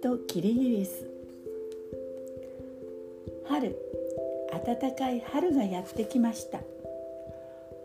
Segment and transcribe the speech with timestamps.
[0.00, 1.04] とキリギリス。
[3.48, 3.76] 春
[4.52, 6.60] 暖かい春がやってきました。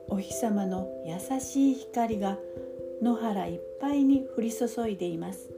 [0.10, 2.38] お日様の優しい光が
[3.02, 5.50] 野原いっぱいに降り注いでいます。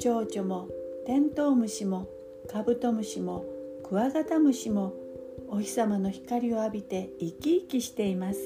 [0.00, 0.68] 蝶々も
[1.06, 2.08] テントウムシも
[2.48, 3.44] カブトムシも
[3.84, 4.94] クワガタムシも
[5.48, 8.40] お日様の光を浴びて生き生きしています。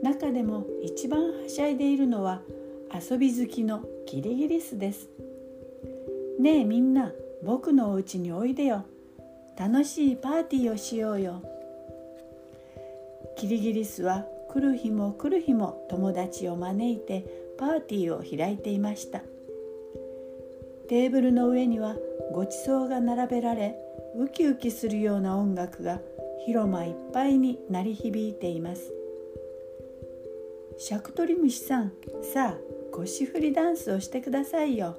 [0.00, 2.42] 中でも一番はしゃいでいるのは
[2.94, 5.08] 遊び好きのキリギリスです。
[6.38, 8.84] ねえみんな僕のお家においでよ。
[9.58, 11.42] 楽しいパーティーをしようよ。
[13.36, 17.24] キリギリスは来る日も来る日も友達を招いて
[17.58, 19.20] パーティーを開いていました。
[20.88, 21.96] テーブルの上には
[22.32, 23.76] ごちそうが並べられ
[24.16, 26.00] ウキウキするような音楽が
[26.44, 28.92] 広間いっぱいに鳴り響いています。
[30.78, 31.92] シャクトリムシさん
[32.22, 34.96] さあ腰振りダンスをしてくださいよ。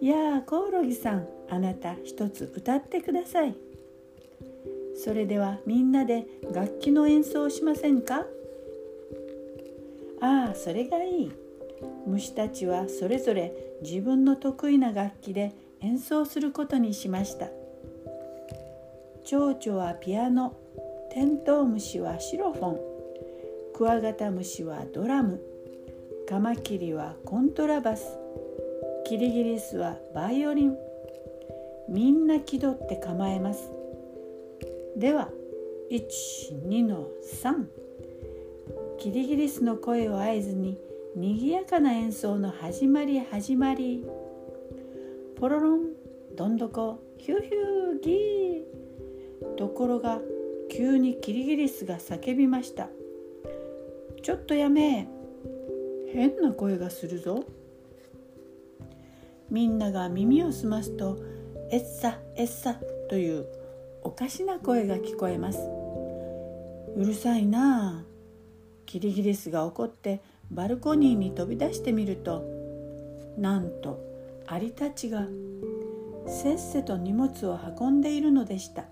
[0.00, 3.54] いやあコオロギさんあなた一つ歌ってください。
[4.96, 8.26] それではみんなで楽器の演奏をしませんか？
[10.20, 11.32] ああそれがいい。
[12.06, 17.48] 虫たちはそれぞれ自分の得意な楽器で演奏することにしました。
[19.24, 20.56] 蝶々はピアノ
[21.12, 22.80] テントウムシはシロフォン
[23.74, 25.40] クワガタムシはドラム。
[26.28, 28.18] カマキリはコントラバス。
[29.06, 30.76] キリギリスはバイオリン。
[31.88, 33.70] みんな気取って構えます。
[34.96, 35.28] では
[35.88, 37.06] 12の
[37.44, 37.66] 3
[38.98, 40.76] キリギリスの声を合図に
[41.14, 44.04] にぎやかな演奏の始まり始まり。
[45.36, 45.92] ポロロン
[46.34, 49.54] どんどこヒューヒューギー。
[49.56, 50.18] ところが
[50.72, 52.88] 急にキリギリスが叫びました。
[54.22, 55.08] ちょっとやめ。
[56.16, 57.44] 変な声がするぞ。
[59.50, 61.18] みんなが耳を澄ますと
[61.70, 63.44] 「えっさえっさ」という
[64.02, 65.60] おかしな声が聞こえます。
[66.96, 68.04] うるさいなあ。
[68.86, 72.42] キリギリスが怒ってバルコニーに飛び出してみると
[73.36, 74.00] なんと
[74.46, 75.26] アリたちが
[76.26, 78.86] せっせと荷物を運んでいるのでした。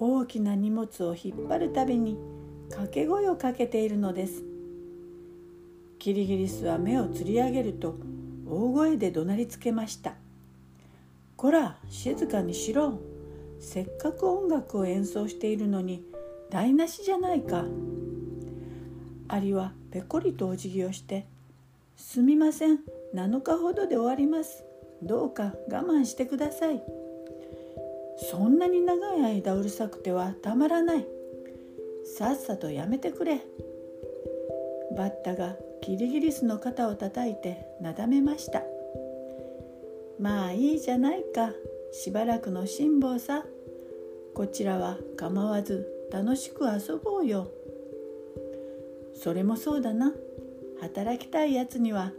[0.00, 2.18] 大きな荷物を引っ張るたびに
[2.70, 4.55] 掛け声をかけているのです。
[6.06, 7.96] キリギリスは目をつり上げると
[8.48, 10.14] 大声で怒鳴りつけました
[11.36, 13.00] 「こら静かにしろ。
[13.58, 16.04] せっかく音楽を演奏しているのに
[16.48, 17.64] 台無しじゃないか」
[19.26, 21.26] アリはぺこりとお辞儀をして
[21.98, 22.84] 「すみません。
[23.12, 24.64] 7日ほどで終わります。
[25.02, 26.84] どうか我慢してください」
[28.30, 31.06] そんなに長い間うるさくてはたまらない。
[32.04, 33.40] さっさとやめてくれ。
[34.96, 35.56] バッタが
[35.86, 38.64] キリギリスの肩を叩いてなだめました。
[40.18, 41.52] まあいいじゃないか。
[41.92, 43.44] しばらくの辛抱さ。
[44.34, 47.52] こちらは構わず楽しく遊ぼうよ。
[49.14, 50.12] それもそうだな。
[50.80, 52.10] 働きたいやつには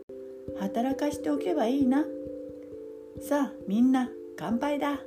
[0.58, 2.06] 働かしておけばいいな。
[3.20, 5.02] さあみんな乾杯だ。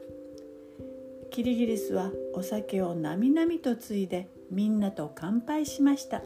[1.30, 6.20] キリギリスはお酒をなみなみとついでみんなと乾杯しました。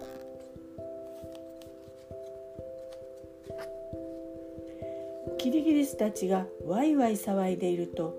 [5.45, 8.17] キリギリスたちがワイワイ騒いでいると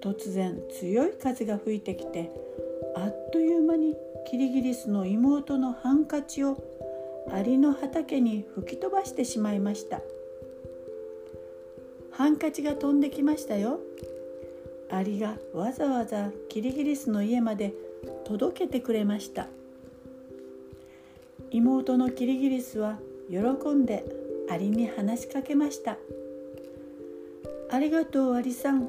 [0.00, 2.30] 突然強い風が吹いてきて
[2.96, 3.94] あっという間に
[4.26, 6.56] キリギリスの妹のハンカチを
[7.30, 10.00] アリの畑に吹き飛ばしてしまいました。
[12.10, 13.78] ハンカチが飛んできましたよ。
[14.90, 17.74] アリがわざわざキリギリスの家まで
[18.24, 19.46] 届けてくれました。
[21.50, 23.38] 妹のキリギリスは喜
[23.74, 24.06] んで
[24.48, 25.98] アリに話しかけました
[27.72, 28.86] 「ありがとうアリさん。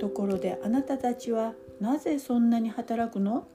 [0.00, 3.46] ところであなたたちはなぜそんなに働くの？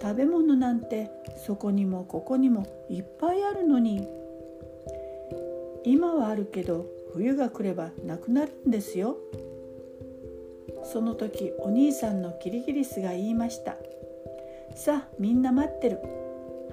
[0.00, 4.06] 食べ物なんてそこにもここにもいっぱいあるのに。
[5.84, 9.16] 今はあるけど冬が来ればなくなるんですよ。
[10.84, 13.76] その時お兄さんのキリギリスが言いました。
[14.76, 15.98] さあみんな待ってる。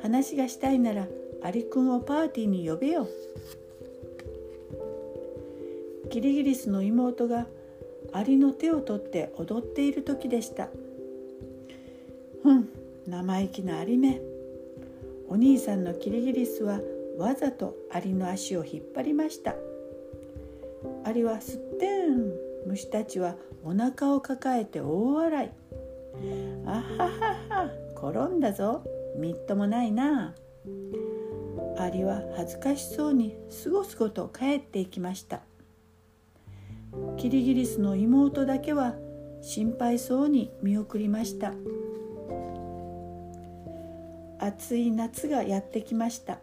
[0.04, 1.08] 話がしたいなら
[1.42, 3.08] アリくんをパーティーに呼べよ。
[6.18, 7.46] キリギリスの妹が
[8.12, 10.68] アリの手を取って踊っている時でした。
[12.42, 12.70] ふん
[13.06, 14.20] 生意気なアリめ
[15.30, 16.80] お兄さんのキリギリスは
[17.20, 19.54] わざとアリの足を引っ張りました。
[21.04, 22.34] アリはすってん
[22.66, 25.50] 虫たちはお腹を抱えて大笑い。
[26.66, 28.82] あははは転んだぞ。
[29.20, 30.34] みっともないな。
[31.78, 35.42] アリは恥ずかしそうにすごすごと帰っていきました。
[37.18, 38.94] キリギリスの妹だけは
[39.42, 41.54] 心配そうに見送りました。
[44.40, 46.38] 暑い夏がやってきました。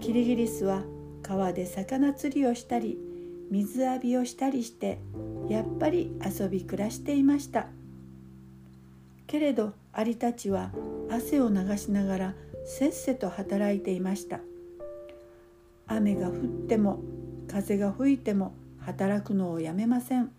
[0.00, 0.84] キリギリスは
[1.22, 2.96] 川で魚釣りをしたり
[3.50, 5.00] 水浴びをしたりして
[5.48, 7.66] やっぱり遊び暮らしていました。
[9.26, 10.70] けれどアリたちは
[11.10, 14.38] 汗を流しながらせっせと働いていました。
[15.88, 16.34] 雨が降っ
[16.68, 17.00] ても
[17.48, 18.54] 風が吹いても
[18.90, 20.32] 働くのをやめません。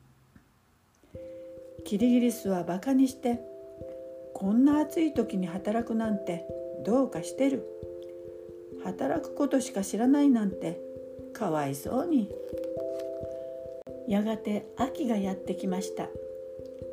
[1.86, 3.40] キリギリスはバカにして
[4.34, 6.46] こんな暑い時に働くなんて
[6.84, 7.66] どうかしてる。
[8.84, 10.82] 働くことしか知らないなんて
[11.32, 12.30] かわいそうに。
[14.10, 16.10] やがて秋がやってきました。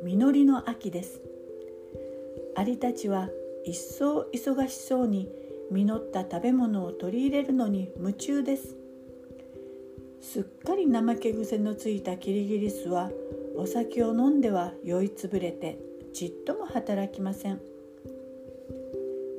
[0.01, 1.19] 実りの秋です。
[2.55, 3.27] アリたちは
[3.65, 5.27] 一層忙しそうに
[5.71, 8.78] 実った食べ物を取り入れるのに夢中です。
[10.21, 13.09] すっかり怠け癖のついたキリギリスは
[13.55, 15.79] お酒を飲んでは酔いつぶれて
[16.13, 17.59] ちっとも働きません。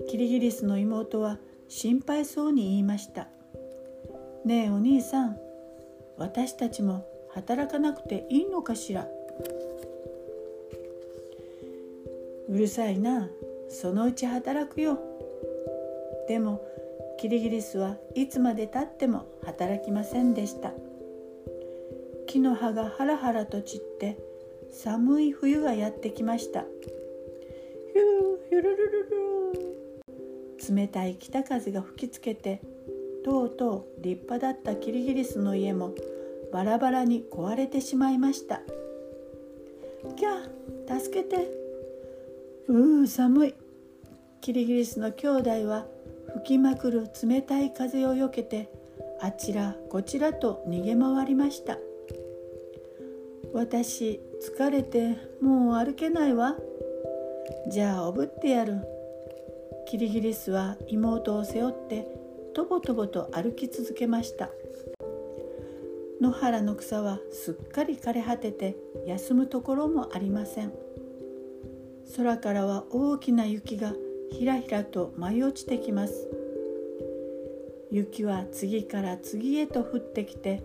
[0.08, 1.38] キリギリスの妹は
[1.68, 3.28] 心配そうに言いました
[4.44, 5.38] 「ねえお兄さん
[6.16, 9.08] 私たちも働かなくていいのかしら?」
[12.48, 13.30] うるさいな
[13.68, 14.98] そのうち働くよ。
[16.26, 16.60] でも
[17.20, 20.72] キリギリスはいつまでたっても働きませんでした。
[22.26, 24.16] 木の葉がハラハラと散って
[24.72, 26.64] 寒い冬がやってきました。
[30.74, 32.62] 冷たい北風が吹きつけて
[33.22, 35.94] とうとう立派だったキリギリスの家も
[36.54, 38.62] バラバラに壊れてしまいました。
[40.16, 41.36] キャー助けて。
[42.68, 43.54] うー寒い。
[44.40, 45.86] キリギリスの兄弟は
[46.34, 48.70] 吹きまくる冷たい風をよけて
[49.20, 51.78] あちらこちらと逃げ回りました。
[53.52, 56.56] 私疲れてもう歩けないわ。
[57.68, 58.78] じゃあおぶってやる。
[59.86, 62.06] キリギリスは妹を背負って
[62.54, 64.50] とぼとぼと歩き続けました。
[66.20, 70.72] 野原の草はすっかり枯れ果てて休むところもありません。
[72.16, 73.94] 空からは大きな雪が
[74.30, 76.28] ひらひらと舞い落ちてきます。
[77.90, 80.62] 雪は次から次へと降ってきて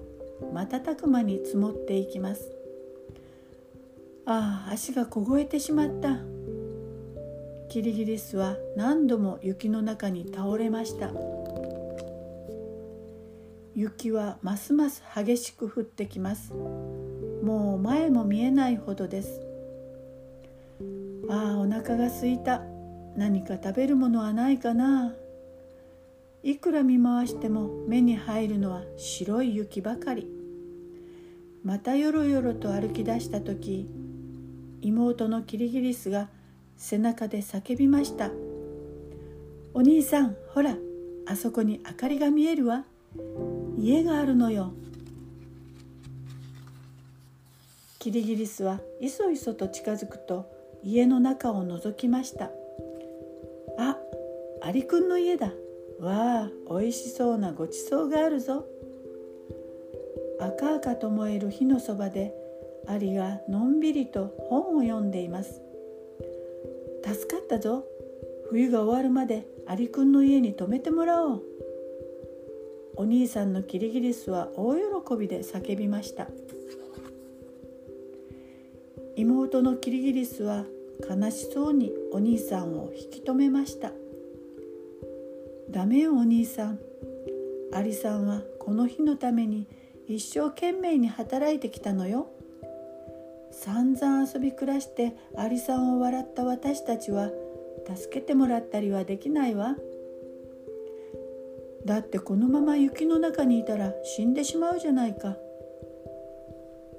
[0.54, 2.52] 瞬く間に積もっていきます。
[4.26, 6.20] ああ足が凍えてしまった。
[7.70, 11.12] キリギリスは何度も雪の中に倒れました。
[13.76, 16.54] 雪はますます激しく降ってきます。
[16.54, 19.42] もう前も見えないほどです。
[21.30, 22.62] ああお腹がすいた。
[23.16, 25.14] 何か食べるものはないかな。
[26.44, 30.28] いくら見回しても目に入るのは白い雪ばかり。
[31.64, 33.90] またよろよろと歩き出した時
[34.84, 36.30] 妹のキリギリスが
[36.78, 38.30] 背中で叫びました
[39.74, 40.78] 「お兄さんほら
[41.26, 42.86] あそこに明かりが見えるわ。
[43.80, 44.74] 家があるのよ」
[47.98, 50.46] キリギリスはいそいそと近づくと
[50.84, 52.52] 家の中を覗きました
[54.66, 55.54] 「アリくんの家だ。
[56.00, 58.66] わあおいしそうなごちそうがあるぞ。
[60.40, 62.34] 赤々と燃える火のそばで
[62.88, 65.62] アリがのんびりと本を読んでいます。
[67.04, 67.86] 助かったぞ。
[68.50, 71.44] 冬が終わるまでアリくんの家に泊めてもらおう。
[72.96, 76.28] お兄さんのキリギリスは大喜びで叫びました。
[79.16, 80.66] 妹のキリギリスは
[81.08, 83.92] 悲しそうにお兄さんを引き止めました
[85.70, 86.80] 「ダメよお兄さん。
[87.74, 89.68] アリさんはこの日のために
[90.08, 92.28] 一生懸命に働いてきたのよ」
[93.52, 97.32] 散々遊び暮らしてアリさんを笑った私たちは
[97.96, 99.78] 助けてもらったりはできないわ。
[101.86, 105.38] だってこのまま雪の中にいたら死んでしまうじゃないか。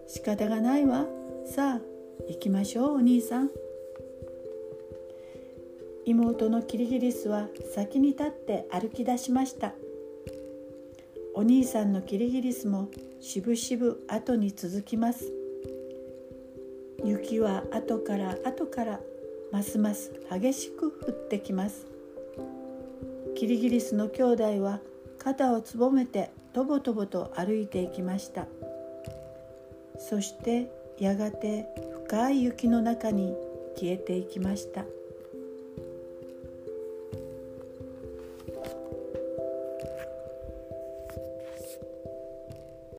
[0.06, 1.06] 仕方がないわ。
[1.44, 1.80] さあ
[2.28, 3.50] 行きましょうお兄さん。
[6.08, 9.72] 妹のキリギリスは先に立って歩き出しました。
[11.34, 12.88] お兄さんのキリギリスも
[13.20, 15.32] しぶしぶ後に続きます。
[17.04, 19.00] 雪は後から後から
[19.50, 21.88] ますます激しく降ってきます。
[23.34, 24.78] キリギリスの兄弟は
[25.18, 28.46] 肩をつぼめてとぼとぼと歩いていきました。
[29.98, 30.70] そして
[31.00, 31.66] やがて
[32.06, 33.34] 深い雪の中に
[33.75, 34.84] 消えていきました。